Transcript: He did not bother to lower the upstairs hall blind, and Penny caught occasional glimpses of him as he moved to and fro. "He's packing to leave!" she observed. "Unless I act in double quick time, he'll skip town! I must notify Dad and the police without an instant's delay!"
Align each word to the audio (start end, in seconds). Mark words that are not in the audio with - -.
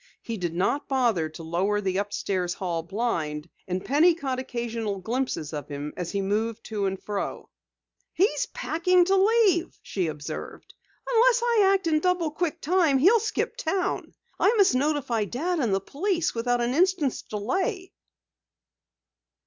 He 0.23 0.35
did 0.35 0.55
not 0.55 0.87
bother 0.87 1.29
to 1.29 1.43
lower 1.43 1.79
the 1.79 1.97
upstairs 1.97 2.55
hall 2.55 2.81
blind, 2.81 3.47
and 3.67 3.85
Penny 3.85 4.15
caught 4.15 4.39
occasional 4.39 4.97
glimpses 4.97 5.53
of 5.53 5.67
him 5.67 5.93
as 5.95 6.09
he 6.11 6.23
moved 6.23 6.63
to 6.63 6.87
and 6.87 6.99
fro. 6.99 7.51
"He's 8.11 8.47
packing 8.47 9.05
to 9.05 9.15
leave!" 9.15 9.77
she 9.83 10.07
observed. 10.07 10.73
"Unless 11.07 11.43
I 11.43 11.71
act 11.75 11.85
in 11.85 11.99
double 11.99 12.31
quick 12.31 12.61
time, 12.61 12.97
he'll 12.97 13.19
skip 13.19 13.55
town! 13.57 14.15
I 14.39 14.51
must 14.55 14.73
notify 14.73 15.25
Dad 15.25 15.59
and 15.59 15.71
the 15.71 15.79
police 15.79 16.33
without 16.33 16.61
an 16.61 16.73
instant's 16.73 17.21
delay!" 17.21 17.93